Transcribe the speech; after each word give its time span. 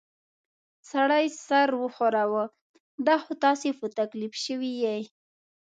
سړي 0.91 1.25
سر 1.45 1.69
وښوراوه: 1.81 2.43
دا 3.07 3.15
خو 3.23 3.31
تاسې 3.43 3.67
په 3.79 3.85
تکلیف 3.99 4.33
شوي 4.45 4.71
ییۍ. 4.83 5.03